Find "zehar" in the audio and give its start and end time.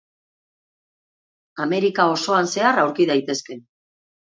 2.59-2.85